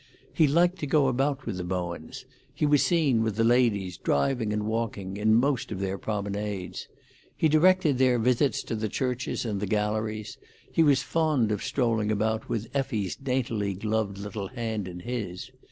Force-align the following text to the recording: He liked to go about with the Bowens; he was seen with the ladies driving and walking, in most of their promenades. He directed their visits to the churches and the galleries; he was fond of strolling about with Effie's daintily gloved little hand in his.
He 0.33 0.47
liked 0.47 0.79
to 0.79 0.87
go 0.87 1.07
about 1.09 1.45
with 1.45 1.57
the 1.57 1.63
Bowens; 1.63 2.25
he 2.55 2.65
was 2.65 2.81
seen 2.81 3.21
with 3.21 3.35
the 3.35 3.43
ladies 3.43 3.97
driving 3.99 4.51
and 4.51 4.65
walking, 4.65 5.15
in 5.15 5.35
most 5.35 5.71
of 5.71 5.79
their 5.79 5.99
promenades. 5.99 6.87
He 7.37 7.47
directed 7.47 7.99
their 7.99 8.17
visits 8.17 8.63
to 8.63 8.75
the 8.75 8.89
churches 8.89 9.45
and 9.45 9.59
the 9.59 9.67
galleries; 9.67 10.39
he 10.71 10.81
was 10.81 11.03
fond 11.03 11.51
of 11.51 11.61
strolling 11.61 12.09
about 12.11 12.49
with 12.49 12.75
Effie's 12.75 13.15
daintily 13.15 13.75
gloved 13.75 14.17
little 14.17 14.47
hand 14.47 14.87
in 14.87 15.01
his. 15.01 15.51